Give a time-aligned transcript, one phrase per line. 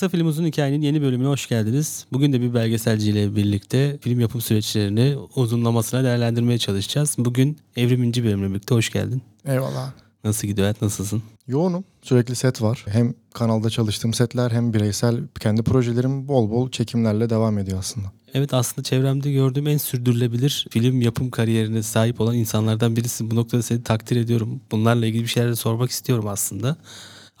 [0.00, 2.06] Kısa Film Uzun Hikayenin yeni bölümüne hoş geldiniz.
[2.12, 7.16] Bugün de bir belgeselciyle birlikte film yapım süreçlerini uzunlamasına değerlendirmeye çalışacağız.
[7.18, 9.22] Bugün Evrim İnci bölümüne birlikte hoş geldin.
[9.46, 9.92] Eyvallah.
[10.24, 11.22] Nasıl gidiyor hayat, nasılsın?
[11.46, 11.84] Yoğunum.
[12.02, 12.84] Sürekli set var.
[12.88, 18.06] Hem kanalda çalıştığım setler hem bireysel kendi projelerim bol bol çekimlerle devam ediyor aslında.
[18.34, 23.30] Evet aslında çevremde gördüğüm en sürdürülebilir film yapım kariyerine sahip olan insanlardan birisin.
[23.30, 24.60] Bu noktada seni takdir ediyorum.
[24.70, 26.76] Bunlarla ilgili bir şeyler de sormak istiyorum aslında.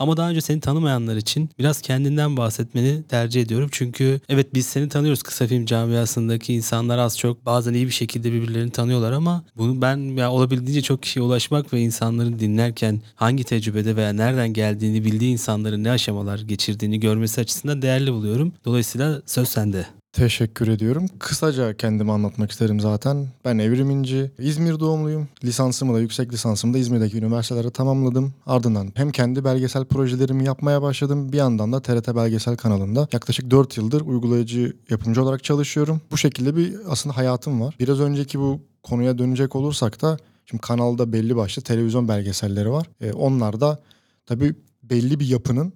[0.00, 3.68] Ama daha önce seni tanımayanlar için biraz kendinden bahsetmeni tercih ediyorum.
[3.72, 8.32] Çünkü evet biz seni tanıyoruz kısa film camiasındaki insanlar az çok bazen iyi bir şekilde
[8.32, 13.96] birbirlerini tanıyorlar ama bunu ben ya olabildiğince çok kişiye ulaşmak ve insanların dinlerken hangi tecrübede
[13.96, 18.52] veya nereden geldiğini bildiği insanların ne aşamalar geçirdiğini görmesi açısından değerli buluyorum.
[18.64, 19.99] Dolayısıyla söz sende.
[20.12, 21.06] Teşekkür ediyorum.
[21.18, 23.28] Kısaca kendimi anlatmak isterim zaten.
[23.44, 24.30] Ben Evrim İnci.
[24.38, 25.28] İzmir doğumluyum.
[25.44, 28.34] Lisansımı da yüksek lisansımı da İzmir'deki üniversitelere tamamladım.
[28.46, 31.32] Ardından hem kendi belgesel projelerimi yapmaya başladım.
[31.32, 36.00] Bir yandan da TRT Belgesel kanalında yaklaşık 4 yıldır uygulayıcı yapımcı olarak çalışıyorum.
[36.10, 37.74] Bu şekilde bir aslında hayatım var.
[37.80, 42.86] Biraz önceki bu konuya dönecek olursak da şimdi kanalda belli başlı televizyon belgeselleri var.
[43.00, 43.78] E, onlar da
[44.26, 45.72] tabii belli bir yapının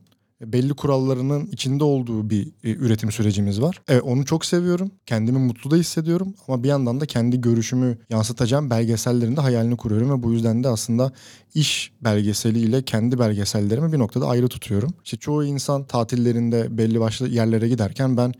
[0.52, 3.80] belli kurallarının içinde olduğu bir e, üretim sürecimiz var.
[3.88, 4.90] Evet onu çok seviyorum.
[5.06, 10.10] Kendimi mutlu da hissediyorum ama bir yandan da kendi görüşümü yansıtacağım belgesellerin de hayalini kuruyorum
[10.10, 11.12] ve bu yüzden de aslında
[11.54, 14.94] iş belgeseliyle kendi belgesellerimi bir noktada ayrı tutuyorum.
[15.04, 18.34] İşte çoğu insan tatillerinde belli başlı yerlere giderken ben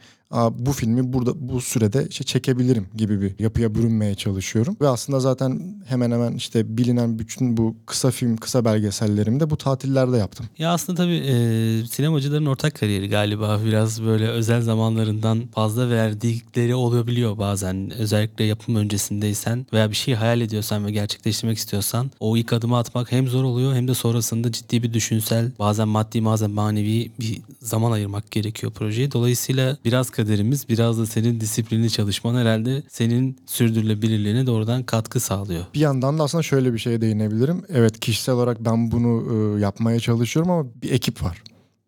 [0.50, 4.76] bu filmi burada bu sürede işte çekebilirim gibi bir yapıya bürünmeye çalışıyorum.
[4.80, 9.56] Ve aslında zaten hemen hemen işte bilinen bütün bu kısa film, kısa belgesellerimi de bu
[9.56, 10.46] tatillerde yaptım.
[10.58, 11.34] Ya aslında tabii e,
[11.86, 17.90] sinemacıların ortak kariyeri galiba biraz böyle özel zamanlarından fazla verdikleri olabiliyor bazen.
[17.98, 23.03] Özellikle yapım öncesindeysen veya bir şey hayal ediyorsan ve gerçekleştirmek istiyorsan o ilk adımı atmak
[23.12, 27.92] hem zor oluyor hem de sonrasında ciddi bir düşünsel bazen maddi bazen manevi bir zaman
[27.92, 29.12] ayırmak gerekiyor projeye.
[29.12, 35.64] Dolayısıyla biraz kaderimiz biraz da senin disiplinli çalışman herhalde senin sürdürülebilirliğine doğrudan katkı sağlıyor.
[35.74, 37.62] Bir yandan da aslında şöyle bir şeye değinebilirim.
[37.68, 39.24] Evet kişisel olarak ben bunu
[39.56, 41.42] e, yapmaya çalışıyorum ama bir ekip var.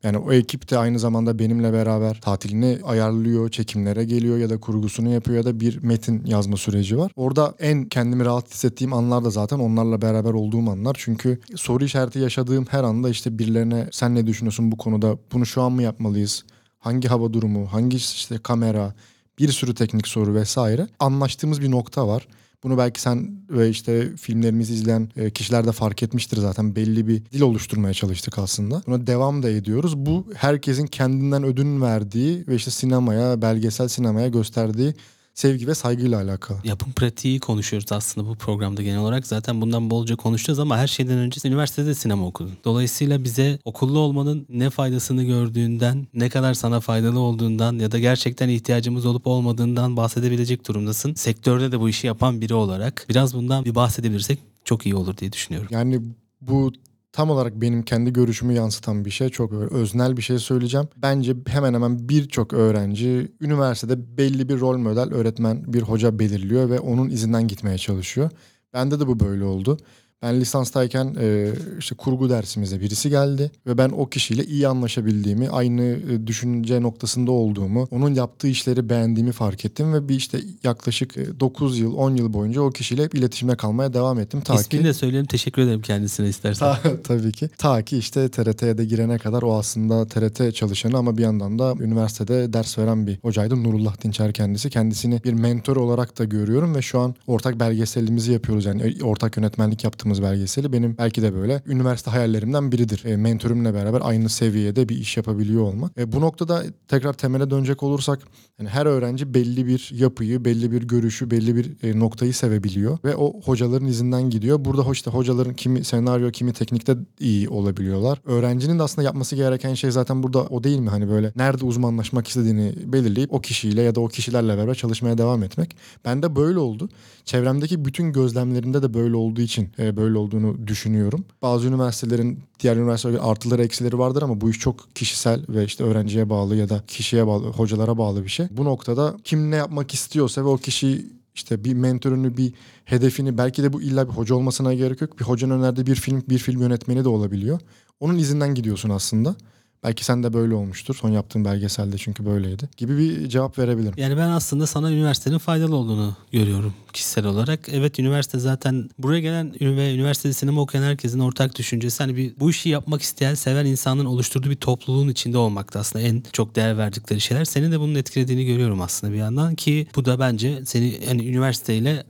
[0.06, 5.09] Yani o ekip de aynı zamanda benimle beraber tatilini ayarlıyor, çekimlere geliyor ya da kurgusunu
[5.09, 7.12] yapıyor ya da bir metin yazma süreci var.
[7.17, 10.97] Orada en kendimi rahat hissettiğim anlar da zaten onlarla beraber olduğum anlar.
[10.99, 15.19] Çünkü soru işareti yaşadığım her anda işte birilerine sen ne düşünüyorsun bu konuda?
[15.33, 16.45] Bunu şu an mı yapmalıyız?
[16.87, 18.95] hangi hava durumu, hangi işte kamera,
[19.39, 22.28] bir sürü teknik soru vesaire anlaştığımız bir nokta var.
[22.62, 26.77] Bunu belki sen ve işte filmlerimizi izleyen e, kişiler de fark etmiştir zaten.
[26.77, 28.83] Belli bir dil oluşturmaya çalıştık aslında.
[28.87, 29.97] Buna devam da ediyoruz.
[29.97, 34.95] Bu herkesin kendinden ödün verdiği ve işte sinemaya, belgesel sinemaya gösterdiği
[35.36, 36.58] sevgi ve saygıyla alakalı.
[36.64, 39.26] Yapım pratiği konuşuyoruz aslında bu programda genel olarak.
[39.26, 42.52] Zaten bundan bolca konuşacağız ama her şeyden önce üniversitede sinema okudun.
[42.64, 48.48] Dolayısıyla bize okullu olmanın ne faydasını gördüğünden, ne kadar sana faydalı olduğundan ya da gerçekten
[48.48, 51.14] ihtiyacımız olup olmadığından bahsedebilecek durumdasın.
[51.14, 55.32] Sektörde de bu işi yapan biri olarak biraz bundan bir bahsedebilirsek çok iyi olur diye
[55.32, 55.68] düşünüyorum.
[55.70, 56.00] Yani
[56.41, 56.72] bu
[57.16, 59.28] tam olarak benim kendi görüşümü yansıtan bir şey.
[59.28, 60.88] Çok öznel bir şey söyleyeceğim.
[60.97, 66.81] Bence hemen hemen birçok öğrenci üniversitede belli bir rol model öğretmen, bir hoca belirliyor ve
[66.81, 68.31] onun izinden gitmeye çalışıyor.
[68.72, 69.77] Bende de bu böyle oldu.
[70.22, 75.82] Ben lisanstayken e, işte kurgu dersimize birisi geldi ve ben o kişiyle iyi anlaşabildiğimi, aynı
[75.82, 81.41] e, düşünce noktasında olduğumu, onun yaptığı işleri beğendiğimi fark ettim ve bir işte yaklaşık e,
[81.41, 84.41] 9 yıl, 10 yıl boyunca o kişiyle hep iletişimde kalmaya devam ettim.
[84.41, 86.77] Ta İsmini ki, de söyleyelim, teşekkür ederim kendisine istersen.
[86.83, 87.48] Ta, tabii ki.
[87.59, 91.75] Ta ki işte TRT'ye de girene kadar o aslında TRT çalışanı ama bir yandan da
[91.81, 93.65] üniversitede ders veren bir hocaydı.
[93.65, 94.71] Nurullah Dinçer kendisi.
[94.71, 98.65] Kendisini bir mentor olarak da görüyorum ve şu an ortak belgeselimizi yapıyoruz.
[98.65, 103.05] Yani ortak yönetmenlik yaptığımız yaptığımız belgeseli benim belki de böyle üniversite hayallerimden biridir.
[103.05, 105.99] E, mentorumla beraber aynı seviyede bir iş yapabiliyor olmak.
[105.99, 108.19] E, bu noktada tekrar temele dönecek olursak
[108.59, 113.16] yani her öğrenci belli bir yapıyı, belli bir görüşü, belli bir e, noktayı sevebiliyor ve
[113.16, 114.65] o hocaların izinden gidiyor.
[114.65, 118.21] Burada işte hocaların kimi senaryo, kimi teknikte iyi olabiliyorlar.
[118.25, 120.91] Öğrencinin de aslında yapması gereken şey zaten burada o değil mi?
[120.91, 125.42] Hani böyle nerede uzmanlaşmak istediğini belirleyip o kişiyle ya da o kişilerle beraber çalışmaya devam
[125.42, 125.77] etmek.
[126.04, 126.89] Ben de böyle oldu.
[127.25, 131.25] Çevremdeki bütün gözlemlerimde de böyle olduğu için e, böyle olduğunu düşünüyorum.
[131.43, 136.31] Bazı üniversitelerin diğer üniversitelerde artıları eksileri vardır ama bu iş çok kişisel ve işte öğrenciye
[136.31, 138.47] bağlı ya da kişiye bağlı, hocalara bağlı bir şey.
[138.51, 142.53] Bu noktada kim ne yapmak istiyorsa ve o kişi işte bir mentorunu, bir
[142.84, 145.21] hedefini belki de bu illa bir hoca olmasına gerek yok.
[145.21, 147.60] Bir hocanın önerdiği bir film, bir film yönetmeni de olabiliyor.
[148.01, 149.37] Onun izinden gidiyorsun aslında.
[149.84, 150.95] Belki sen de böyle olmuştur.
[150.95, 152.69] Son yaptığın belgeselde çünkü böyleydi.
[152.77, 153.95] Gibi bir cevap verebilirim.
[153.97, 157.69] Yani ben aslında sana üniversitenin faydalı olduğunu görüyorum kişisel olarak.
[157.73, 162.51] Evet üniversite zaten buraya gelen ve üniversitede sinema okuyan herkesin ortak düşüncesi hani bir bu
[162.51, 167.21] işi yapmak isteyen, seven insanın oluşturduğu bir topluluğun içinde olmakta aslında en çok değer verdikleri
[167.21, 167.45] şeyler.
[167.45, 172.05] Senin de bunun etkilediğini görüyorum aslında bir yandan ki bu da bence seni hani üniversiteyle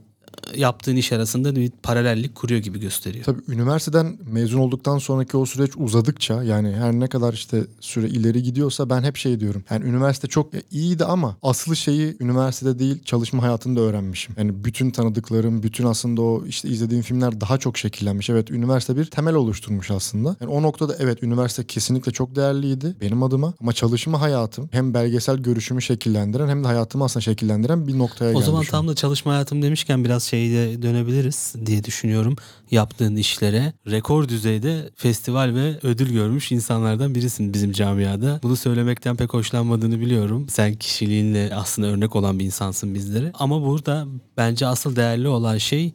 [0.55, 3.25] yaptığın iş arasında bir paralellik kuruyor gibi gösteriyor.
[3.25, 8.43] Tabii üniversiteden mezun olduktan sonraki o süreç uzadıkça yani her ne kadar işte süre ileri
[8.43, 9.63] gidiyorsa ben hep şey diyorum.
[9.69, 14.35] Yani üniversite çok iyiydi ama aslı şeyi üniversitede değil çalışma hayatında öğrenmişim.
[14.37, 18.29] Yani bütün tanıdıklarım, bütün aslında o işte izlediğim filmler daha çok şekillenmiş.
[18.29, 20.35] Evet üniversite bir temel oluşturmuş aslında.
[20.41, 25.37] Yani o noktada evet üniversite kesinlikle çok değerliydi benim adıma ama çalışma hayatım hem belgesel
[25.37, 28.81] görüşümü şekillendiren hem de hayatımı aslında şekillendiren bir noktaya O geldi zaman şu an.
[28.81, 32.35] tam da çalışma hayatım demişken biraz şeyde dönebiliriz diye düşünüyorum.
[32.71, 38.39] Yaptığın işlere rekor düzeyde festival ve ödül görmüş insanlardan birisin bizim camiada.
[38.43, 40.49] Bunu söylemekten pek hoşlanmadığını biliyorum.
[40.49, 43.31] Sen kişiliğinle aslında örnek olan bir insansın bizlere.
[43.33, 44.07] Ama burada
[44.37, 45.93] bence asıl değerli olan şey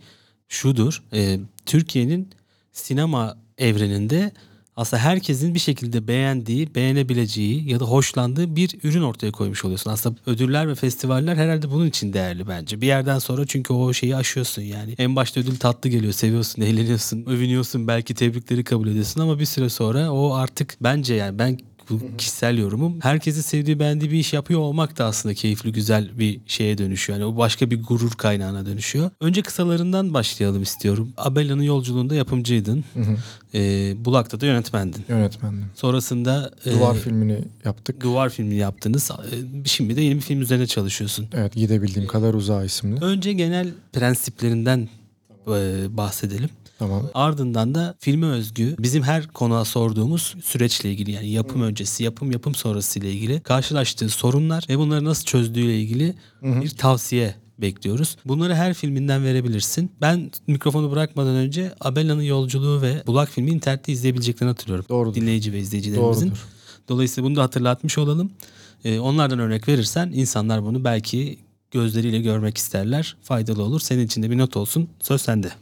[0.49, 1.03] şudur.
[1.13, 2.31] Ee, Türkiye'nin
[2.73, 4.33] sinema evreninde
[4.77, 9.91] aslında herkesin bir şekilde beğendiği, beğenebileceği ya da hoşlandığı bir ürün ortaya koymuş oluyorsun.
[9.91, 12.81] Aslında ödüller ve festivaller herhalde bunun için değerli bence.
[12.81, 14.95] Bir yerden sonra çünkü o şeyi aşıyorsun yani.
[14.99, 19.69] En başta ödül tatlı geliyor, seviyorsun, eğleniyorsun, övünüyorsun, belki tebrikleri kabul ediyorsun ama bir süre
[19.69, 21.59] sonra o artık bence yani ben
[21.93, 22.99] bu kişisel yorumum.
[23.03, 27.19] Herkesin sevdiği beğendiği bir iş yapıyor olmak da aslında keyifli güzel bir şeye dönüşüyor.
[27.19, 29.11] Yani o başka bir gurur kaynağına dönüşüyor.
[29.21, 31.13] Önce kısalarından başlayalım istiyorum.
[31.17, 32.85] Abella'nın yolculuğunda yapımcıydın.
[33.55, 35.05] Ee, Bulak'ta da yönetmendin.
[35.09, 35.65] Yönetmendim.
[35.75, 38.01] Sonrasında e, Duvar filmini yaptık.
[38.01, 39.11] duvar filmi yaptınız.
[39.11, 41.27] E, Şimdi de yeni bir film üzerine çalışıyorsun.
[41.35, 43.01] Evet gidebildiğim kadar uzağa isimli.
[43.05, 44.89] Önce genel prensiplerinden
[45.49, 45.53] e,
[45.97, 46.49] bahsedelim.
[46.83, 47.11] Tamam.
[47.15, 52.55] Ardından da filme özgü bizim her konuğa sorduğumuz süreçle ilgili yani yapım öncesi, yapım yapım
[52.55, 58.17] sonrası ile ilgili karşılaştığı sorunlar ve bunları nasıl çözdüğüyle ilgili bir tavsiye bekliyoruz.
[58.25, 59.91] Bunları her filminden verebilirsin.
[60.01, 64.85] Ben mikrofonu bırakmadan önce Abella'nın yolculuğu ve Bulak filmi internette izleyebileceklerini hatırlıyorum.
[64.89, 65.15] Doğrudur.
[65.15, 66.27] Dinleyici ve izleyicilerimizin.
[66.27, 66.45] Doğrudur.
[66.89, 68.31] Dolayısıyla bunu da hatırlatmış olalım.
[68.85, 71.39] Ee, onlardan örnek verirsen insanlar bunu belki
[71.71, 73.17] gözleriyle görmek isterler.
[73.23, 73.81] Faydalı olur.
[73.81, 74.89] Senin için de bir not olsun.
[75.01, 75.53] Söz sende.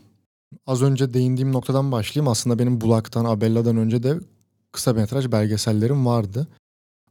[0.67, 2.29] Az önce değindiğim noktadan başlayayım.
[2.29, 4.21] Aslında benim Bulak'tan, Abella'dan önce de
[4.73, 6.49] kısa metraj belgesellerim vardı.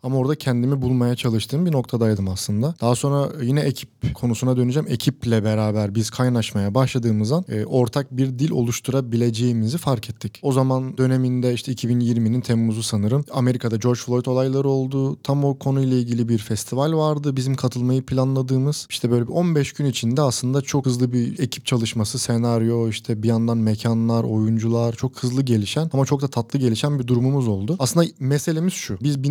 [0.03, 2.75] Ama orada kendimi bulmaya çalıştığım bir noktadaydım aslında.
[2.81, 4.87] Daha sonra yine ekip konusuna döneceğim.
[4.89, 10.39] Ekiple beraber biz kaynaşmaya başladığımız an e, ortak bir dil oluşturabileceğimizi fark ettik.
[10.41, 13.25] O zaman döneminde işte 2020'nin Temmuz'u sanırım.
[13.31, 15.17] Amerika'da George Floyd olayları oldu.
[15.23, 17.35] Tam o konuyla ilgili bir festival vardı.
[17.35, 18.87] Bizim katılmayı planladığımız.
[18.89, 23.27] İşte böyle bir 15 gün içinde aslında çok hızlı bir ekip çalışması, senaryo, işte bir
[23.27, 27.75] yandan mekanlar, oyuncular çok hızlı gelişen ama çok da tatlı gelişen bir durumumuz oldu.
[27.79, 28.97] Aslında meselemiz şu.
[29.01, 29.23] Biz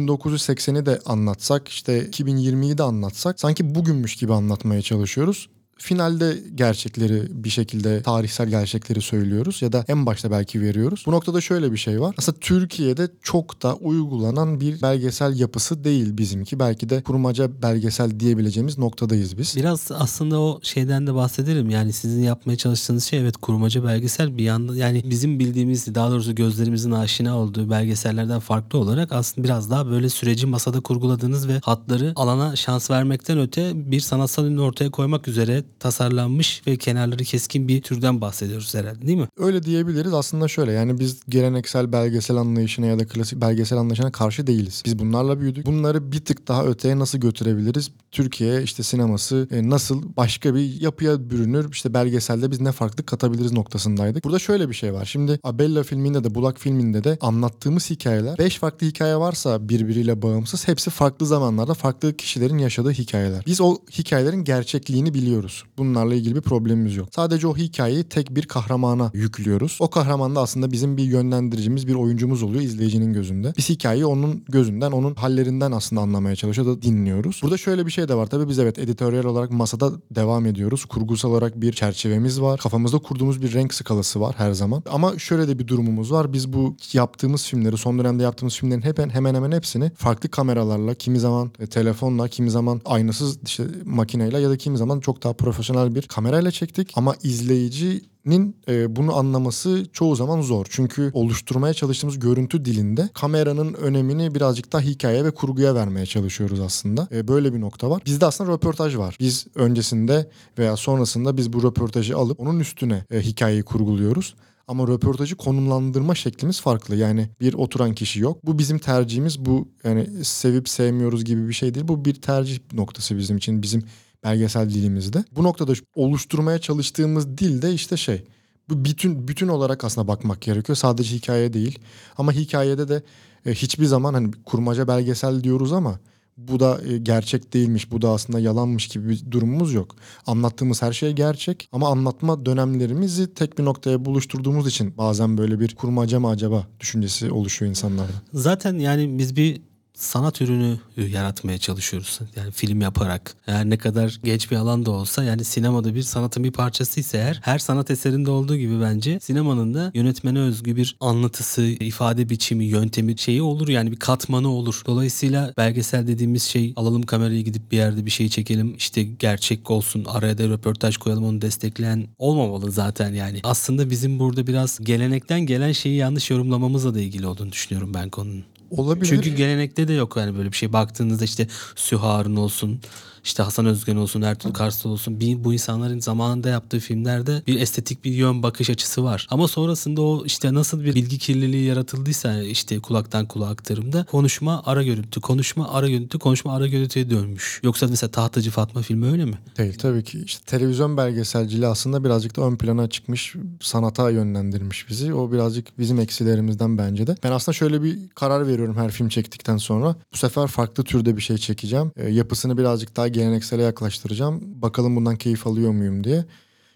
[0.58, 7.50] 1980'i de anlatsak, işte 2020'yi de anlatsak sanki bugünmüş gibi anlatmaya çalışıyoruz finalde gerçekleri bir
[7.50, 11.04] şekilde tarihsel gerçekleri söylüyoruz ya da en başta belki veriyoruz.
[11.06, 12.14] Bu noktada şöyle bir şey var.
[12.18, 16.58] Aslında Türkiye'de çok da uygulanan bir belgesel yapısı değil bizimki.
[16.58, 19.56] Belki de kurmaca belgesel diyebileceğimiz noktadayız biz.
[19.56, 21.70] Biraz aslında o şeyden de bahsedelim.
[21.70, 26.34] Yani sizin yapmaya çalıştığınız şey evet kurmaca belgesel bir yanda yani bizim bildiğimiz daha doğrusu
[26.34, 32.12] gözlerimizin aşina olduğu belgesellerden farklı olarak aslında biraz daha böyle süreci masada kurguladığınız ve hatları
[32.16, 37.82] alana şans vermekten öte bir sanatsal ürünü ortaya koymak üzere tasarlanmış ve kenarları keskin bir
[37.82, 39.28] türden bahsediyoruz herhalde değil mi?
[39.38, 40.14] Öyle diyebiliriz.
[40.14, 44.82] Aslında şöyle yani biz geleneksel belgesel anlayışına ya da klasik belgesel anlayışına karşı değiliz.
[44.86, 45.66] Biz bunlarla büyüdük.
[45.66, 47.90] Bunları bir tık daha öteye nasıl götürebiliriz?
[48.10, 51.72] Türkiye işte sineması e, nasıl başka bir yapıya bürünür?
[51.72, 54.24] İşte belgeselde biz ne farklı katabiliriz noktasındaydık.
[54.24, 55.04] Burada şöyle bir şey var.
[55.04, 60.68] Şimdi Abella filminde de Bulak filminde de anlattığımız hikayeler 5 farklı hikaye varsa birbiriyle bağımsız
[60.68, 63.42] hepsi farklı zamanlarda farklı kişilerin yaşadığı hikayeler.
[63.46, 65.57] Biz o hikayelerin gerçekliğini biliyoruz.
[65.78, 67.08] Bunlarla ilgili bir problemimiz yok.
[67.14, 69.78] Sadece o hikayeyi tek bir kahramana yüklüyoruz.
[69.80, 73.52] O kahraman da aslında bizim bir yönlendiricimiz, bir oyuncumuz oluyor izleyicinin gözünde.
[73.56, 77.40] Biz hikayeyi onun gözünden, onun hallerinden aslında anlamaya çalışıyor da dinliyoruz.
[77.42, 78.26] Burada şöyle bir şey de var.
[78.26, 80.84] Tabii biz evet editoryal olarak masada devam ediyoruz.
[80.84, 82.60] Kurgusal olarak bir çerçevemiz var.
[82.60, 84.82] Kafamızda kurduğumuz bir renk skalası var her zaman.
[84.90, 86.32] Ama şöyle de bir durumumuz var.
[86.32, 91.18] Biz bu yaptığımız filmleri, son dönemde yaptığımız filmlerin hemen hemen hemen hepsini farklı kameralarla, kimi
[91.18, 96.02] zaman telefonla, kimi zaman aynasız işte makineyle ya da kimi zaman çok daha profesyonel bir
[96.02, 96.92] kamerayla çektik.
[96.94, 100.66] Ama izleyicinin e, bunu anlaması çoğu zaman zor.
[100.70, 107.08] Çünkü oluşturmaya çalıştığımız görüntü dilinde kameranın önemini birazcık daha hikaye ve kurguya vermeye çalışıyoruz aslında.
[107.12, 108.02] E, böyle bir nokta var.
[108.06, 109.16] Bizde aslında röportaj var.
[109.20, 114.34] Biz öncesinde veya sonrasında biz bu röportajı alıp onun üstüne e, hikayeyi kurguluyoruz.
[114.68, 116.96] Ama röportajı konumlandırma şeklimiz farklı.
[116.96, 118.38] Yani bir oturan kişi yok.
[118.44, 119.44] Bu bizim tercihimiz.
[119.44, 121.88] Bu yani sevip sevmiyoruz gibi bir şey değil.
[121.88, 123.62] Bu bir tercih noktası bizim için.
[123.62, 123.84] Bizim
[124.24, 125.24] belgesel dilimizde.
[125.36, 128.24] Bu noktada oluşturmaya çalıştığımız dil de işte şey.
[128.68, 130.76] Bu bütün bütün olarak aslında bakmak gerekiyor.
[130.76, 131.78] Sadece hikaye değil.
[132.16, 133.02] Ama hikayede de
[133.46, 135.98] e, hiçbir zaman hani kurmaca belgesel diyoruz ama
[136.38, 139.96] bu da e, gerçek değilmiş, bu da aslında yalanmış gibi bir durumumuz yok.
[140.26, 145.74] Anlattığımız her şey gerçek ama anlatma dönemlerimizi tek bir noktaya buluşturduğumuz için bazen böyle bir
[145.74, 148.12] kurmaca mı acaba düşüncesi oluşuyor insanlarda.
[148.32, 149.62] Zaten yani biz bir
[149.98, 152.18] sanat ürünü yaratmaya çalışıyoruz.
[152.36, 153.34] Yani film yaparak.
[153.46, 157.40] Her ne kadar geç bir alan da olsa yani sinemada bir sanatın bir parçasıysa eğer
[157.42, 163.18] her sanat eserinde olduğu gibi bence sinemanın da yönetmene özgü bir anlatısı, ifade biçimi, yöntemi
[163.18, 164.82] şeyi olur yani bir katmanı olur.
[164.86, 170.04] Dolayısıyla belgesel dediğimiz şey alalım kamerayı gidip bir yerde bir şey çekelim işte gerçek olsun
[170.04, 173.40] araya da röportaj koyalım onu destekleyen olmamalı zaten yani.
[173.44, 178.44] Aslında bizim burada biraz gelenekten gelen şeyi yanlış yorumlamamızla da ilgili olduğunu düşünüyorum ben konunun.
[178.70, 179.06] Olabilir.
[179.06, 180.72] Çünkü gelenekte de yok yani böyle bir şey.
[180.72, 182.80] Baktığınızda işte Süharun olsun,
[183.28, 185.20] işte Hasan Özgen olsun, Ertuğrul Karsal olsun.
[185.20, 189.26] Bir, bu insanların zamanında yaptığı filmlerde bir estetik bir yön bakış açısı var.
[189.30, 194.82] Ama sonrasında o işte nasıl bir bilgi kirliliği yaratıldıysa işte kulaktan kulağa aktarımda konuşma ara
[194.82, 197.60] görüntü, konuşma ara görüntü, konuşma ara görüntüye dönmüş.
[197.62, 199.38] Yoksa mesela Tahtacı Fatma filmi öyle mi?
[199.58, 200.22] Değil tabii ki.
[200.24, 205.14] İşte televizyon belgeselciliği aslında birazcık da ön plana çıkmış, sanata yönlendirmiş bizi.
[205.14, 207.16] O birazcık bizim eksilerimizden bence de.
[207.24, 209.96] Ben aslında şöyle bir karar veriyorum her film çektikten sonra.
[210.12, 211.92] Bu sefer farklı türde bir şey çekeceğim.
[211.96, 214.62] E, yapısını birazcık daha geleneksele yaklaştıracağım.
[214.62, 216.24] Bakalım bundan keyif alıyor muyum diye.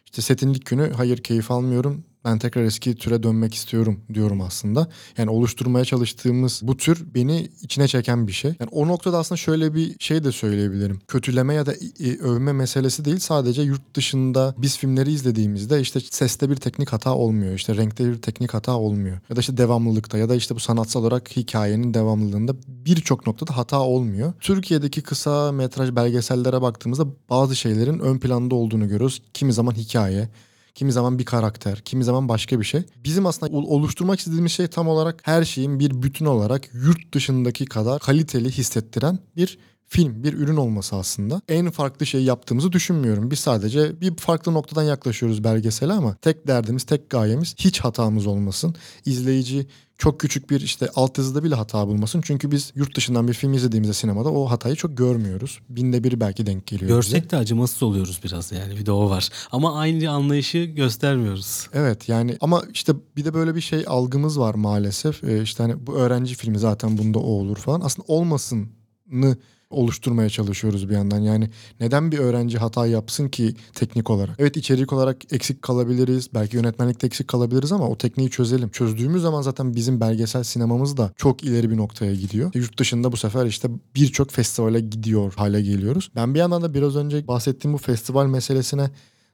[0.04, 2.04] İşte setin ilk günü hayır keyif almıyorum.
[2.24, 4.88] Ben tekrar eski türe dönmek istiyorum diyorum aslında.
[5.18, 8.54] Yani oluşturmaya çalıştığımız bu tür beni içine çeken bir şey.
[8.60, 11.00] Yani o noktada aslında şöyle bir şey de söyleyebilirim.
[11.08, 11.74] Kötüleme ya da
[12.20, 13.18] övme meselesi değil.
[13.18, 17.54] Sadece yurt dışında biz filmleri izlediğimizde işte seste bir teknik hata olmuyor.
[17.54, 19.18] İşte renkte bir teknik hata olmuyor.
[19.30, 23.80] Ya da işte devamlılıkta ya da işte bu sanatsal olarak hikayenin devamlılığında birçok noktada hata
[23.80, 24.32] olmuyor.
[24.40, 29.22] Türkiye'deki kısa metraj belgesellere baktığımızda bazı şeylerin ön planda olduğunu görüyoruz.
[29.34, 30.28] Kimi zaman hikaye,
[30.74, 32.82] Kimi zaman bir karakter, kimi zaman başka bir şey.
[33.04, 38.00] Bizim aslında oluşturmak istediğimiz şey tam olarak her şeyin bir bütün olarak yurt dışındaki kadar
[38.00, 39.58] kaliteli hissettiren bir
[39.92, 41.42] film, bir ürün olması aslında.
[41.48, 43.30] En farklı şeyi yaptığımızı düşünmüyorum.
[43.30, 48.74] Biz sadece bir farklı noktadan yaklaşıyoruz belgesele ama tek derdimiz, tek gayemiz hiç hatamız olmasın.
[49.04, 49.66] İzleyici
[49.98, 52.20] çok küçük bir işte alt yazıda bile hata bulmasın.
[52.24, 55.60] Çünkü biz yurt dışından bir film izlediğimizde sinemada o hatayı çok görmüyoruz.
[55.68, 57.30] Binde bir belki denk geliyor Görsek bize.
[57.30, 59.28] de acımasız oluyoruz biraz yani bir de o var.
[59.52, 61.68] Ama aynı anlayışı göstermiyoruz.
[61.72, 65.24] Evet yani ama işte bir de böyle bir şey algımız var maalesef.
[65.24, 67.80] Ee, işte hani bu öğrenci filmi zaten bunda o olur falan.
[67.80, 69.36] Aslında olmasını
[69.72, 71.20] oluşturmaya çalışıyoruz bir yandan.
[71.20, 71.50] Yani
[71.80, 74.36] neden bir öğrenci hata yapsın ki teknik olarak?
[74.38, 76.28] Evet içerik olarak eksik kalabiliriz.
[76.34, 78.68] Belki yönetmenlikte eksik kalabiliriz ama o tekniği çözelim.
[78.68, 82.50] Çözdüğümüz zaman zaten bizim belgesel sinemamız da çok ileri bir noktaya gidiyor.
[82.54, 86.10] Yurt dışında bu sefer işte birçok festivale gidiyor hale geliyoruz.
[86.16, 88.90] Ben bir yandan da biraz önce bahsettiğim bu festival meselesine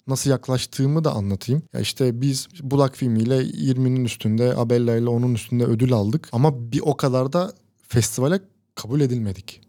[0.08, 1.62] nasıl yaklaştığımı da anlatayım.
[1.72, 6.28] Ya işte biz Bulak filmiyle 20'nin üstünde, Abella ile onun üstünde ödül aldık.
[6.32, 7.52] Ama bir o kadar da
[7.88, 8.40] festivale
[8.74, 9.67] kabul edilmedik.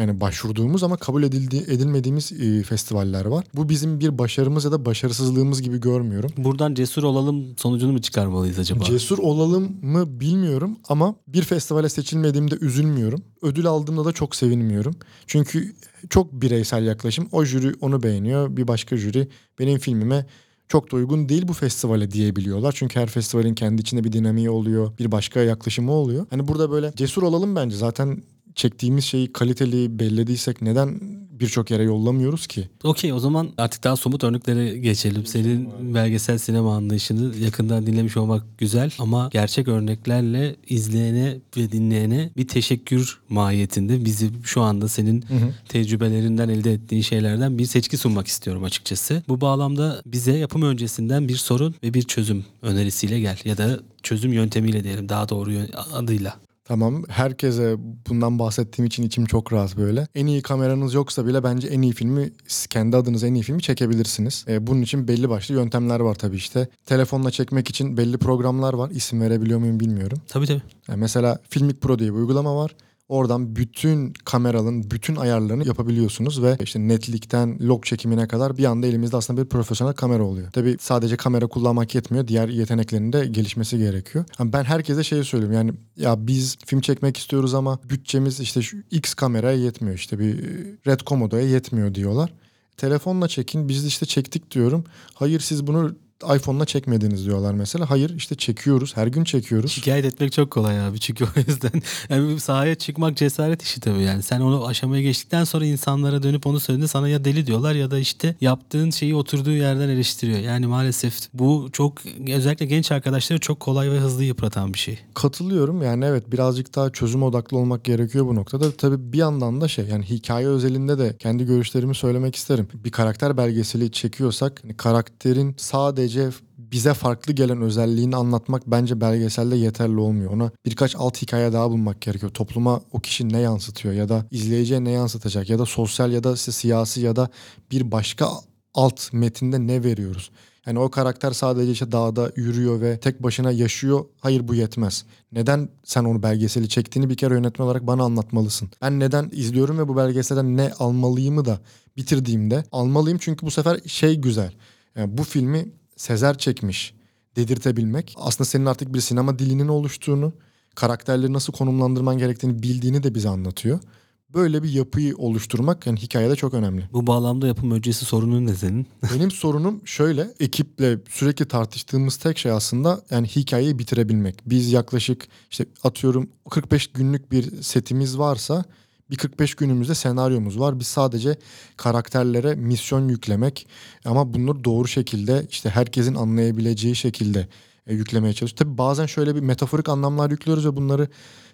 [0.00, 3.44] Yani başvurduğumuz ama kabul edildi, edilmediğimiz e, festivaller var.
[3.54, 6.30] Bu bizim bir başarımız ya da başarısızlığımız gibi görmüyorum.
[6.36, 8.84] Buradan cesur olalım sonucunu mu çıkarmalıyız acaba?
[8.84, 13.22] Cesur olalım mı bilmiyorum ama bir festivale seçilmediğimde üzülmüyorum.
[13.42, 14.94] Ödül aldığımda da çok sevinmiyorum.
[15.26, 15.74] Çünkü
[16.10, 17.28] çok bireysel yaklaşım.
[17.32, 18.56] O jüri onu beğeniyor.
[18.56, 19.28] Bir başka jüri
[19.58, 20.26] benim filmime
[20.68, 22.72] çok da uygun değil bu festivale diyebiliyorlar.
[22.76, 24.98] Çünkü her festivalin kendi içinde bir dinamiği oluyor.
[24.98, 26.26] Bir başka yaklaşımı oluyor.
[26.30, 27.76] Hani burada böyle cesur olalım bence.
[27.76, 28.22] Zaten
[28.54, 31.00] çektiğimiz şeyi kaliteli bellediysek neden
[31.40, 32.68] birçok yere yollamıyoruz ki?
[32.84, 35.26] Okey o zaman artık daha somut örneklere geçelim.
[35.26, 42.48] Senin belgesel sinema anlayışını yakından dinlemiş olmak güzel ama gerçek örneklerle izleyene ve dinleyene bir
[42.48, 45.54] teşekkür mahiyetinde bizi şu anda senin hı hı.
[45.68, 49.22] tecrübelerinden elde ettiğin şeylerden bir seçki sunmak istiyorum açıkçası.
[49.28, 54.32] Bu bağlamda bize yapım öncesinden bir sorun ve bir çözüm önerisiyle gel ya da çözüm
[54.32, 55.52] yöntemiyle diyelim daha doğru
[55.92, 56.49] adıyla.
[56.70, 57.76] Tamam herkese
[58.08, 60.06] bundan bahsettiğim için içim çok rahat böyle.
[60.14, 62.30] En iyi kameranız yoksa bile bence en iyi filmi
[62.70, 64.44] kendi adınıza en iyi filmi çekebilirsiniz.
[64.48, 66.68] Ee, bunun için belli başlı yöntemler var tabii işte.
[66.86, 68.90] Telefonla çekmek için belli programlar var.
[68.90, 70.18] İsim verebiliyor muyum bilmiyorum.
[70.28, 70.62] Tabii tabii.
[70.88, 72.74] Yani mesela Filmic Pro diye bir uygulama var.
[73.10, 79.16] Oradan bütün kameranın bütün ayarlarını yapabiliyorsunuz ve işte netlikten log çekimine kadar bir anda elimizde
[79.16, 80.50] aslında bir profesyonel kamera oluyor.
[80.50, 82.28] Tabii sadece kamera kullanmak yetmiyor.
[82.28, 84.24] Diğer yeteneklerin de gelişmesi gerekiyor.
[84.38, 88.76] Yani ben herkese şey söylüyorum yani ya biz film çekmek istiyoruz ama bütçemiz işte şu
[88.90, 89.96] X kameraya yetmiyor.
[89.96, 90.44] işte bir
[90.86, 92.32] Red Komodo'ya yetmiyor diyorlar.
[92.76, 94.84] Telefonla çekin biz işte çektik diyorum.
[95.14, 97.90] Hayır siz bunu iPhone'la çekmediniz diyorlar mesela.
[97.90, 98.96] Hayır işte çekiyoruz.
[98.96, 99.72] Her gün çekiyoruz.
[99.72, 104.22] Şikayet etmek çok kolay abi çünkü o yüzden yani sahaya çıkmak cesaret işi tabii yani.
[104.22, 107.98] Sen onu aşamaya geçtikten sonra insanlara dönüp onu söylediğinde sana ya deli diyorlar ya da
[107.98, 110.38] işte yaptığın şeyi oturduğu yerden eleştiriyor.
[110.38, 111.98] Yani maalesef bu çok
[112.34, 114.98] özellikle genç arkadaşları çok kolay ve hızlı yıpratan bir şey.
[115.14, 118.72] Katılıyorum yani evet birazcık daha çözüm odaklı olmak gerekiyor bu noktada.
[118.72, 122.68] Tabii bir yandan da şey yani hikaye özelinde de kendi görüşlerimi söylemek isterim.
[122.74, 126.09] Bir karakter belgeseli çekiyorsak hani karakterin sadece
[126.58, 130.30] bize farklı gelen özelliğini anlatmak bence belgeselde yeterli olmuyor.
[130.30, 132.32] Ona birkaç alt hikaye daha bulmak gerekiyor.
[132.32, 136.36] Topluma o kişi ne yansıtıyor ya da izleyiciye ne yansıtacak ya da sosyal ya da
[136.36, 137.28] siyasi ya da
[137.70, 138.28] bir başka
[138.74, 140.30] alt metinde ne veriyoruz?
[140.66, 144.04] Yani o karakter sadece işte dağda yürüyor ve tek başına yaşıyor.
[144.20, 145.04] Hayır bu yetmez.
[145.32, 148.70] Neden sen onu belgeseli çektiğini bir kere yönetmen olarak bana anlatmalısın.
[148.82, 151.60] Ben neden izliyorum ve bu belgeselden ne almalıyımı da
[151.96, 154.52] bitirdiğimde almalıyım çünkü bu sefer şey güzel.
[154.96, 156.94] Yani bu filmi Sezer çekmiş
[157.36, 160.32] dedirtebilmek aslında senin artık bir sinema dilinin oluştuğunu,
[160.74, 163.80] karakterleri nasıl konumlandırman gerektiğini bildiğini de bize anlatıyor.
[164.28, 166.88] Böyle bir yapıyı oluşturmak yani hikayede çok önemli.
[166.92, 168.86] Bu bağlamda yapım öncesi sorunun ne senin?
[169.14, 174.36] Benim sorunum şöyle ekiple sürekli tartıştığımız tek şey aslında yani hikayeyi bitirebilmek.
[174.46, 178.64] Biz yaklaşık işte atıyorum 45 günlük bir setimiz varsa
[179.10, 180.80] bir 45 günümüzde senaryomuz var.
[180.80, 181.36] Biz sadece
[181.76, 183.66] karakterlere misyon yüklemek
[184.04, 187.48] ama bunları doğru şekilde işte herkesin anlayabileceği şekilde
[187.86, 188.58] e, yüklemeye çalışıyoruz.
[188.58, 191.08] Tabii bazen şöyle bir metaforik anlamlar yüklüyoruz ve bunları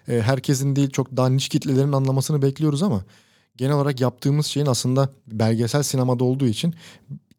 [0.07, 3.03] e, herkesin değil çok daha niş kitlelerin anlamasını bekliyoruz ama
[3.57, 6.75] genel olarak yaptığımız şeyin aslında belgesel sinemada olduğu için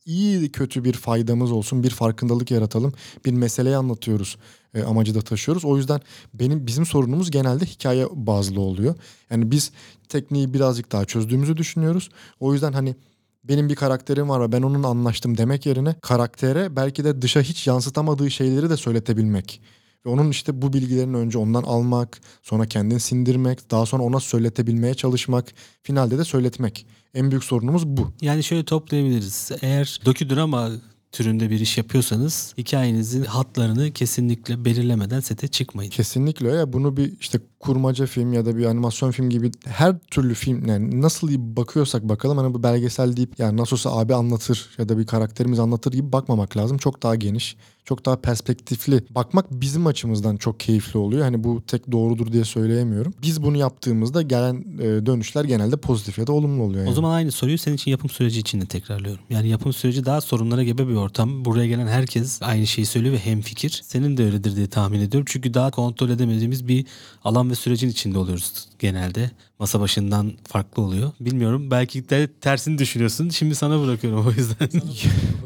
[0.09, 2.93] iyi kötü bir faydamız olsun, bir farkındalık yaratalım,
[3.25, 4.37] bir meseleyi anlatıyoruz
[4.75, 5.65] e, amacı da taşıyoruz.
[5.65, 6.01] O yüzden
[6.35, 8.95] benim bizim sorunumuz genelde hikaye bazlı oluyor.
[9.31, 9.73] Yani biz
[10.09, 12.09] tekniği birazcık daha çözdüğümüzü düşünüyoruz.
[12.41, 12.97] O yüzden hani
[13.45, 17.67] benim bir karakterim var ve ben onunla anlaştım demek yerine karaktere belki de dışa hiç
[17.67, 19.61] yansıtamadığı şeyleri de söyletebilmek.
[20.07, 24.95] Ve onun işte bu bilgilerini önce ondan almak, sonra kendini sindirmek, daha sonra ona söyletebilmeye
[24.95, 25.47] çalışmak,
[25.83, 26.87] finalde de söyletmek.
[27.15, 28.13] En büyük sorunumuz bu.
[28.21, 29.51] Yani şöyle toplayabiliriz.
[29.63, 30.71] Eğer doküdrama
[31.13, 35.91] türünde bir iş yapıyorsanız hikayenizin hatlarını kesinlikle belirlemeden sete çıkmayın.
[35.91, 36.73] Kesinlikle öyle.
[36.73, 41.03] Bunu bir işte kurmaca film ya da bir animasyon film gibi her türlü film yani
[41.03, 45.07] nasıl bakıyorsak bakalım hani bu belgesel deyip yani nasıl olsa abi anlatır ya da bir
[45.07, 46.79] karakterimiz anlatır gibi bakmamak lazım.
[46.79, 49.05] Çok daha geniş, çok daha perspektifli.
[49.11, 51.23] Bakmak bizim açımızdan çok keyifli oluyor.
[51.23, 53.15] Hani bu tek doğrudur diye söyleyemiyorum.
[53.23, 56.81] Biz bunu yaptığımızda gelen e, dönüşler genelde pozitif ya da olumlu oluyor.
[56.81, 56.91] Yani.
[56.91, 59.25] O zaman aynı soruyu senin için yapım süreci için de tekrarlıyorum.
[59.31, 61.45] Yani yapım süreci daha sorunlara gebe bir ortam.
[61.45, 63.81] Buraya gelen herkes aynı şeyi söylüyor ve hemfikir.
[63.85, 65.27] Senin de öyledir diye tahmin ediyorum.
[65.31, 66.87] Çünkü daha kontrol edemediğimiz bir
[67.25, 69.31] alan ve sürecin içinde oluyoruz genelde.
[69.59, 71.11] Masa başından farklı oluyor.
[71.21, 73.29] Bilmiyorum belki de tersini düşünüyorsun.
[73.29, 74.69] Şimdi sana bırakıyorum o yüzden.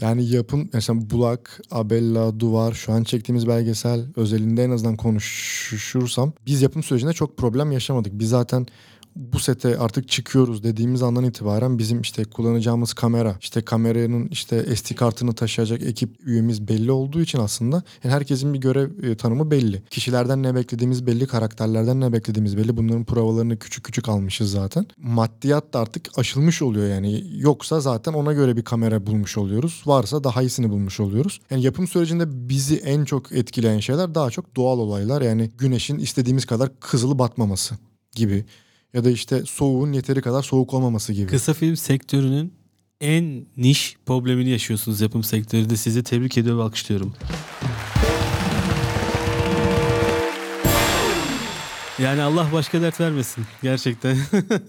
[0.00, 6.62] yani yapım mesela Bulak, Abella, Duvar şu an çektiğimiz belgesel özelinde en azından konuşursam biz
[6.62, 8.12] yapım sürecinde çok problem yaşamadık.
[8.18, 8.66] Biz zaten
[9.16, 14.94] bu sete artık çıkıyoruz dediğimiz andan itibaren bizim işte kullanacağımız kamera, işte kameranın işte SD
[14.94, 19.82] kartını taşıyacak ekip üyemiz belli olduğu için aslında yani herkesin bir görev e, tanımı belli.
[19.90, 22.76] Kişilerden ne beklediğimiz belli, karakterlerden ne beklediğimiz belli.
[22.76, 24.86] Bunların provalarını küçük küçük almışız zaten.
[24.96, 27.24] Maddiyat da artık aşılmış oluyor yani.
[27.36, 29.82] Yoksa zaten ona göre bir kamera bulmuş oluyoruz.
[29.86, 31.40] Varsa daha iyisini bulmuş oluyoruz.
[31.50, 35.22] Yani yapım sürecinde bizi en çok etkileyen şeyler daha çok doğal olaylar.
[35.22, 37.74] Yani güneşin istediğimiz kadar kızılı batmaması
[38.14, 38.44] gibi
[38.94, 41.26] ya da işte soğuğun yeteri kadar soğuk olmaması gibi.
[41.26, 42.54] Kısa film sektörünün
[43.00, 45.76] en niş problemini yaşıyorsunuz yapım sektöründe.
[45.76, 47.14] Sizi tebrik ediyor ve alkışlıyorum.
[51.98, 54.16] Yani Allah başka dert vermesin gerçekten.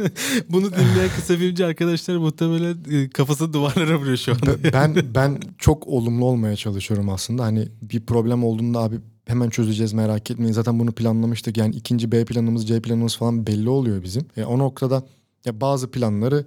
[0.50, 4.74] Bunu dinleyen kısa filmci arkadaşlar muhtemelen e, kafasını duvarlara vuruyor şu anda.
[4.74, 7.44] ben ben çok olumlu olmaya çalışıyorum aslında.
[7.44, 10.54] Hani bir problem olduğunda abi hemen çözeceğiz merak etmeyin.
[10.54, 11.58] Zaten bunu planlamıştık.
[11.58, 14.26] Yani ikinci B planımız, C planımız falan belli oluyor bizim.
[14.38, 15.04] E, o noktada
[15.46, 16.46] ya bazı planları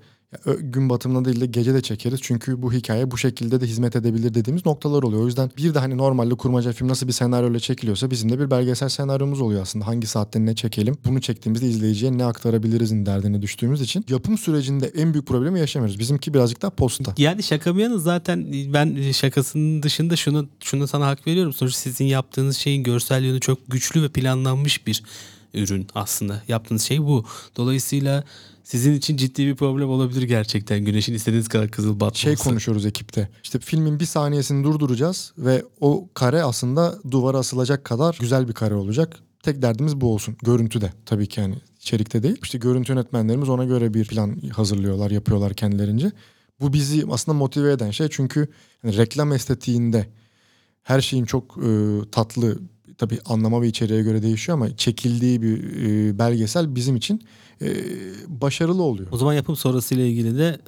[0.58, 2.20] gün batımında değil de gece de çekeriz.
[2.22, 5.22] Çünkü bu hikaye bu şekilde de hizmet edebilir dediğimiz noktalar oluyor.
[5.22, 8.50] O yüzden bir de hani normalde kurmaca film nasıl bir senaryoyla çekiliyorsa bizim de bir
[8.50, 9.86] belgesel senaryomuz oluyor aslında.
[9.86, 10.98] Hangi saatte ne çekelim?
[11.04, 15.98] Bunu çektiğimizde izleyiciye ne aktarabilirizin derdine düştüğümüz için yapım sürecinde en büyük problemi yaşamıyoruz.
[15.98, 17.14] Bizimki birazcık daha posta.
[17.18, 21.52] Yani şaka bir yana zaten ben şakasının dışında şunu şunu sana hak veriyorum.
[21.52, 25.02] Sonuçta sizin yaptığınız şeyin görsel yönü çok güçlü ve planlanmış bir
[25.54, 26.42] ürün aslında.
[26.48, 27.24] Yaptığınız şey bu.
[27.56, 28.24] Dolayısıyla
[28.66, 30.84] sizin için ciddi bir problem olabilir gerçekten.
[30.84, 32.18] Güneşin istediğiniz kadar kızıl batması.
[32.18, 33.28] Şey konuşuyoruz ekipte.
[33.42, 38.74] İşte filmin bir saniyesini durduracağız ve o kare aslında duvara asılacak kadar güzel bir kare
[38.74, 39.16] olacak.
[39.42, 40.36] Tek derdimiz bu olsun.
[40.42, 42.36] Görüntüde tabii ki yani içerikte değil.
[42.42, 46.10] İşte görüntü yönetmenlerimiz ona göre bir plan hazırlıyorlar, yapıyorlar kendilerince.
[46.60, 48.48] Bu bizi aslında motive eden şey çünkü
[48.84, 50.06] yani reklam estetiğinde
[50.82, 52.58] her şeyin çok e, tatlı
[52.98, 57.22] tabii anlama ve içeriğe göre değişiyor ama çekildiği bir e, belgesel bizim için
[57.62, 57.68] e,
[58.28, 59.08] başarılı oluyor.
[59.12, 60.58] O zaman yapım sonrasıyla ilgili de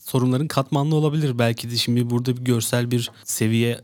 [0.00, 1.38] sorunların katmanlı olabilir.
[1.38, 3.80] Belki de şimdi burada bir görsel bir seviye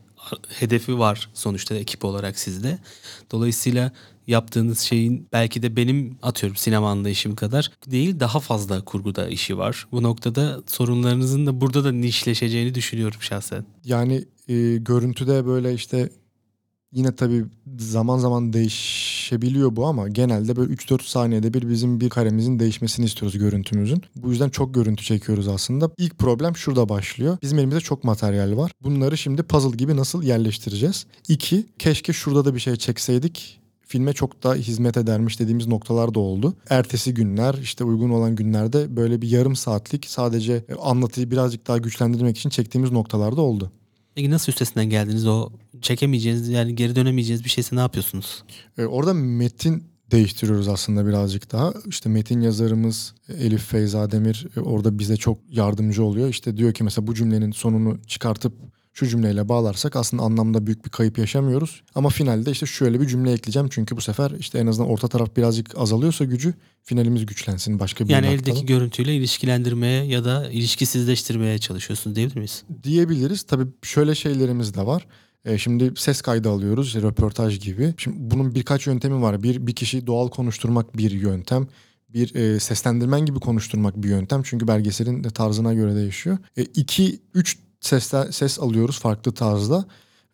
[0.49, 2.79] hedefi var sonuçta ekip olarak sizde.
[3.31, 3.93] Dolayısıyla
[4.27, 9.87] yaptığınız şeyin belki de benim atıyorum sinema anlayışım kadar değil daha fazla kurguda işi var.
[9.93, 13.65] Bu noktada sorunlarınızın da burada da nişleşeceğini düşünüyorum şahsen.
[13.85, 16.11] Yani e, görüntüde böyle işte
[16.93, 17.45] yine tabii
[17.79, 23.39] zaman zaman değişebiliyor bu ama genelde böyle 3-4 saniyede bir bizim bir karemizin değişmesini istiyoruz
[23.39, 24.03] görüntümüzün.
[24.17, 25.91] Bu yüzden çok görüntü çekiyoruz aslında.
[25.99, 27.39] İlk problem şurada başlıyor.
[27.43, 28.73] Bizim elimizde çok materyal var.
[28.83, 31.07] Bunları şimdi puzzle gibi nasıl yerleştireceğiz?
[31.29, 36.21] İki, keşke şurada da bir şey çekseydik filme çok daha hizmet edermiş dediğimiz noktalar da
[36.21, 36.55] oldu.
[36.69, 42.39] Ertesi günler işte uygun olan günlerde böyle bir yarım saatlik sadece anlatıyı birazcık daha güçlendirmek
[42.39, 43.73] için çektiğimiz noktalar da oldu.
[44.15, 45.27] Peki nasıl üstesinden geldiniz?
[45.27, 45.51] O
[45.83, 48.45] çekemeyeceğiniz yani geri dönemeyeceğiniz bir şeyse ne yapıyorsunuz?
[48.79, 51.75] Ee, orada metin değiştiriyoruz aslında birazcık daha.
[51.87, 56.29] İşte metin yazarımız Elif Feyza Demir e, orada bize çok yardımcı oluyor.
[56.29, 58.53] İşte diyor ki mesela bu cümlenin sonunu çıkartıp
[59.01, 61.83] şu cümleyle bağlarsak aslında anlamda büyük bir kayıp yaşamıyoruz.
[61.95, 63.69] Ama finalde işte şöyle bir cümle ekleyeceğim.
[63.73, 68.11] Çünkü bu sefer işte en azından orta taraf birazcık azalıyorsa gücü finalimiz güçlensin başka bir
[68.11, 72.63] Yani eldeki görüntüyle ilişkilendirmeye ya da ilişkisizleştirmeye çalışıyorsunuz diyebilir miyiz?
[72.83, 73.43] diyebiliriz.
[73.43, 75.07] Tabii şöyle şeylerimiz de var.
[75.45, 77.95] E, şimdi ses kaydı alıyoruz, işte röportaj gibi.
[77.97, 79.43] Şimdi bunun birkaç yöntemi var.
[79.43, 81.69] Bir bir kişi doğal konuşturmak bir yöntem.
[82.09, 84.43] Bir e, seslendirmen gibi konuşturmak bir yöntem.
[84.43, 86.39] Çünkü belgeselin de tarzına göre değişiyor.
[86.57, 89.85] E, iki, üç sesler, ses alıyoruz farklı tarzda.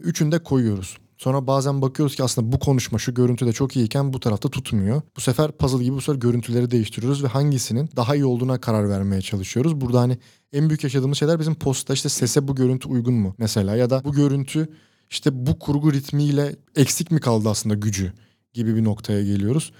[0.00, 0.98] Üçünü de koyuyoruz.
[1.16, 5.02] Sonra bazen bakıyoruz ki aslında bu konuşma şu görüntüde çok iyiyken bu tarafta tutmuyor.
[5.16, 9.22] Bu sefer puzzle gibi bu sefer görüntüleri değiştiriyoruz ve hangisinin daha iyi olduğuna karar vermeye
[9.22, 9.80] çalışıyoruz.
[9.80, 10.18] Burada hani
[10.52, 14.04] en büyük yaşadığımız şeyler bizim postta işte sese bu görüntü uygun mu mesela ya da
[14.04, 14.68] bu görüntü
[15.10, 18.12] işte bu kurgu ritmiyle eksik mi kaldı aslında gücü
[18.52, 19.72] gibi bir noktaya geliyoruz.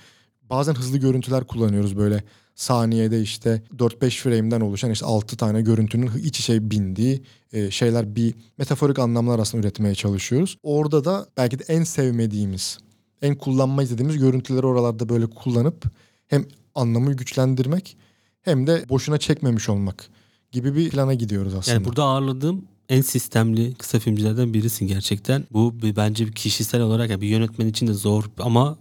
[0.43, 2.25] Bazen hızlı görüntüler kullanıyoruz böyle
[2.57, 8.35] saniyede işte 4-5 frame'den oluşan işte 6 tane görüntünün iç içe bindiği e, şeyler bir
[8.59, 10.59] metaforik anlamlar aslında üretmeye çalışıyoruz.
[10.63, 12.79] Orada da belki de en sevmediğimiz,
[13.23, 15.85] en kullanmayı istediğimiz görüntüleri oralarda böyle kullanıp
[16.27, 17.97] hem anlamı güçlendirmek
[18.43, 20.09] hem de boşuna çekmemiş olmak
[20.53, 21.75] gibi bir plana gidiyoruz aslında.
[21.75, 25.45] Yani burada ağırladığım en sistemli kısa filmcilerden birisin gerçekten.
[25.51, 28.79] Bu bence kişisel olarak yani bir yönetmen için de zor ama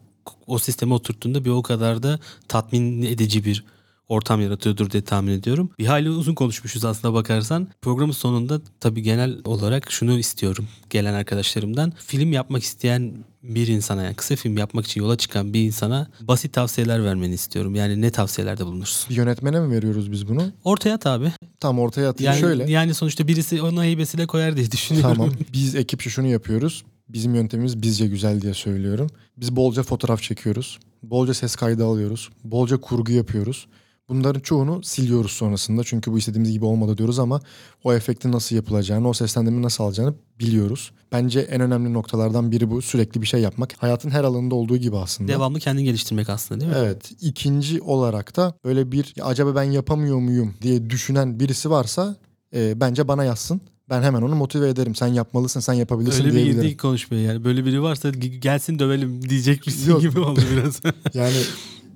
[0.47, 3.65] o sisteme oturttuğunda bir o kadar da tatmin edici bir
[4.09, 5.69] ortam yaratıyordur diye tahmin ediyorum.
[5.79, 7.67] Bir hayli uzun konuşmuşuz aslında bakarsan.
[7.81, 11.93] Programın sonunda tabii genel olarak şunu istiyorum gelen arkadaşlarımdan.
[12.07, 16.53] Film yapmak isteyen bir insana yani kısa film yapmak için yola çıkan bir insana basit
[16.53, 17.75] tavsiyeler vermeni istiyorum.
[17.75, 19.15] Yani ne tavsiyelerde bulunursun?
[19.15, 20.51] yönetmene mi veriyoruz biz bunu?
[20.63, 21.31] Ortaya at abi.
[21.59, 22.71] Tam ortaya atayım Yani, şöyle.
[22.71, 25.15] yani sonuçta birisi ona heybesiyle koyar diye düşünüyorum.
[25.15, 25.31] Tamam.
[25.53, 26.83] Biz ekipçe şunu yapıyoruz.
[27.09, 29.07] Bizim yöntemimiz bizce güzel diye söylüyorum.
[29.37, 30.79] Biz bolca fotoğraf çekiyoruz.
[31.03, 32.29] Bolca ses kaydı alıyoruz.
[32.43, 33.67] Bolca kurgu yapıyoruz.
[34.09, 35.83] Bunların çoğunu siliyoruz sonrasında.
[35.83, 37.41] Çünkü bu istediğimiz gibi olmadı diyoruz ama
[37.83, 40.91] o efektin nasıl yapılacağını, o seslendirmeyi nasıl alacağını biliyoruz.
[41.11, 42.81] Bence en önemli noktalardan biri bu.
[42.81, 43.73] Sürekli bir şey yapmak.
[43.77, 45.31] Hayatın her alanında olduğu gibi aslında.
[45.31, 46.77] Devamlı kendini geliştirmek aslında değil mi?
[46.79, 47.11] Evet.
[47.21, 52.15] İkinci olarak da böyle bir "Ya acaba ben yapamıyor muyum diye düşünen birisi varsa
[52.55, 53.61] e, bence bana yazsın.
[53.89, 54.95] Ben hemen onu motive ederim.
[54.95, 56.61] Sen yapmalısın, sen yapabilirsin Öyle bir diyebilirim.
[56.61, 57.43] girdik konuşmaya yani.
[57.43, 60.01] Böyle biri varsa gelsin dövelim diyecek misin Yok.
[60.01, 60.81] gibi oldu biraz.
[61.13, 61.35] Yani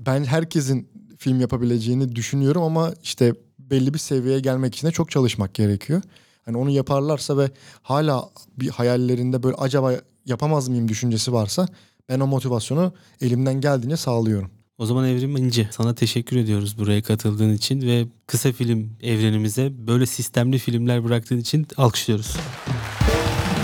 [0.05, 5.53] ben herkesin film yapabileceğini düşünüyorum ama işte belli bir seviyeye gelmek için de çok çalışmak
[5.53, 6.01] gerekiyor.
[6.45, 9.93] Hani onu yaparlarsa ve hala bir hayallerinde böyle acaba
[10.25, 11.67] yapamaz mıyım düşüncesi varsa
[12.09, 14.51] ben o motivasyonu elimden geldiğince sağlıyorum.
[14.79, 20.05] O zaman Evrim İnce sana teşekkür ediyoruz buraya katıldığın için ve kısa film evrenimize böyle
[20.05, 22.35] sistemli filmler bıraktığın için alkışlıyoruz.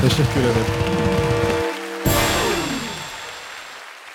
[0.01, 0.73] Teşekkür ederim.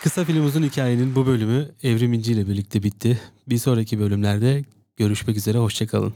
[0.03, 3.21] Kısa film uzun hikayenin bu bölümü Evrim İnci ile birlikte bitti.
[3.49, 4.65] Bir sonraki bölümlerde
[4.97, 6.15] görüşmek üzere hoşçakalın.